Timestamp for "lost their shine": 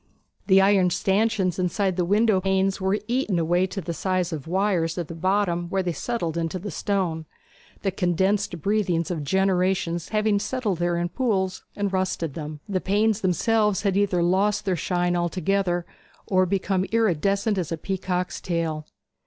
14.23-15.15